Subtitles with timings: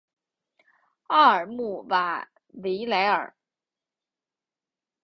[1.05, 3.35] 奥尔穆瓦维莱尔。